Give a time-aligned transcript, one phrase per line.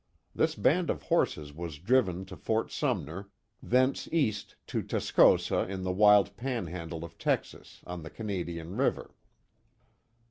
[0.33, 3.29] This band of horses was driven to Fort Sumner,
[3.61, 9.13] thence east to Tascosa in the wild Panhandle of Texas, on the Canadian river.